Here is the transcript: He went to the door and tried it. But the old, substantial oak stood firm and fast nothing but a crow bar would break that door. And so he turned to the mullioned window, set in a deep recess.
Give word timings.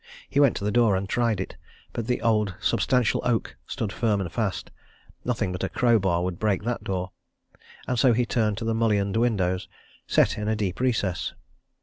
He 0.27 0.39
went 0.39 0.55
to 0.57 0.63
the 0.63 0.71
door 0.71 0.95
and 0.95 1.07
tried 1.07 1.39
it. 1.39 1.57
But 1.93 2.07
the 2.07 2.23
old, 2.23 2.55
substantial 2.59 3.21
oak 3.23 3.55
stood 3.67 3.93
firm 3.93 4.19
and 4.19 4.31
fast 4.31 4.71
nothing 5.23 5.51
but 5.51 5.63
a 5.63 5.69
crow 5.69 5.99
bar 5.99 6.23
would 6.23 6.39
break 6.39 6.63
that 6.63 6.83
door. 6.83 7.11
And 7.87 7.99
so 7.99 8.11
he 8.11 8.25
turned 8.25 8.57
to 8.57 8.65
the 8.65 8.73
mullioned 8.73 9.15
window, 9.15 9.59
set 10.07 10.39
in 10.39 10.47
a 10.47 10.55
deep 10.55 10.79
recess. 10.79 11.33